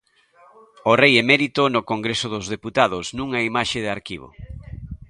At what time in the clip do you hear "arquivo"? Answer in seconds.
3.97-4.27